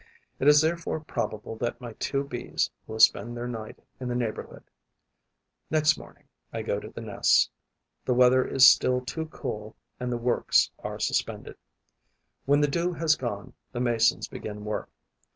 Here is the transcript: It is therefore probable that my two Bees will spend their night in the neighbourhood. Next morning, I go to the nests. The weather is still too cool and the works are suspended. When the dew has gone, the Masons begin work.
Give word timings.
It 0.39 0.47
is 0.47 0.61
therefore 0.61 0.99
probable 0.99 1.55
that 1.57 1.79
my 1.79 1.93
two 1.93 2.23
Bees 2.23 2.71
will 2.87 2.97
spend 2.97 3.37
their 3.37 3.47
night 3.47 3.77
in 3.99 4.07
the 4.07 4.15
neighbourhood. 4.15 4.63
Next 5.69 5.95
morning, 5.95 6.23
I 6.51 6.63
go 6.63 6.79
to 6.79 6.89
the 6.89 7.01
nests. 7.03 7.51
The 8.05 8.15
weather 8.15 8.43
is 8.43 8.67
still 8.67 9.01
too 9.05 9.27
cool 9.27 9.75
and 9.99 10.11
the 10.11 10.17
works 10.17 10.71
are 10.79 10.97
suspended. 10.97 11.55
When 12.45 12.61
the 12.61 12.67
dew 12.67 12.93
has 12.93 13.15
gone, 13.15 13.53
the 13.73 13.79
Masons 13.79 14.27
begin 14.27 14.65
work. 14.65 14.89